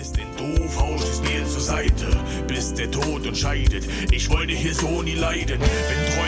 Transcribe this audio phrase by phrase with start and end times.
[0.00, 2.06] bist denn doof, haust mir zur Seite,
[2.48, 3.84] bis der Tod entscheidet.
[4.10, 6.19] Ich wollte hier so nie leiden, wenn treuer